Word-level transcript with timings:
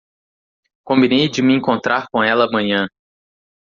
Combinei 0.83 1.29
de 1.29 1.43
me 1.43 1.53
encontrar 1.53 2.07
com 2.11 2.23
ela 2.23 2.45
amanhã 2.47 2.87